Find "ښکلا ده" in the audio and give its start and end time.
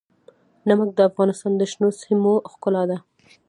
2.51-2.97